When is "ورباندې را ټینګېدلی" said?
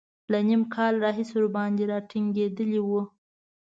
1.35-2.79